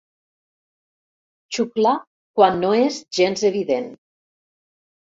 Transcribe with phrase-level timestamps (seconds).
[1.59, 1.93] Xuclar
[2.41, 3.89] quan no és gens evident.